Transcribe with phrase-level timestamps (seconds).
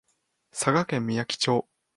[0.49, 1.67] 佐賀県みやき町